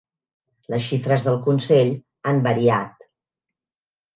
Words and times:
Les 0.73 0.85
xifres 0.91 1.27
del 1.27 1.37
consell 1.49 1.93
han 2.33 2.43
variat. 2.51 3.07